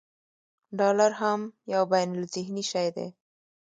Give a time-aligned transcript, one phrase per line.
[0.79, 1.39] ډالر هم
[1.73, 3.07] یو بینالذهني شی دی.